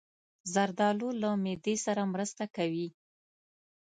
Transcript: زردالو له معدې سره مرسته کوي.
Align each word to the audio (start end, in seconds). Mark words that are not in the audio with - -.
زردالو 0.53 1.09
له 1.21 1.29
معدې 1.43 1.75
سره 1.85 2.01
مرسته 2.13 2.43
کوي. 2.55 2.87